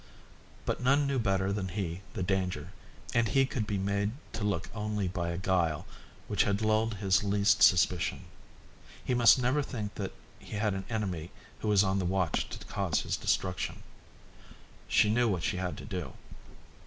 [0.65, 2.69] But none knew better than he the danger,
[3.13, 5.85] and he could be made to look only by a guile
[6.27, 8.25] which had lulled his least suspicion.
[9.05, 11.29] He must never think that he had an enemy
[11.59, 13.83] who was on the watch to cause his destruction.
[14.87, 16.13] She knew what she had to do.